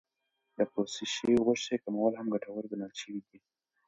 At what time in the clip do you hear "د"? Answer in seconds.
0.57-0.59